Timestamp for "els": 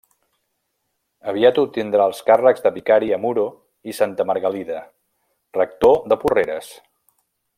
2.11-2.21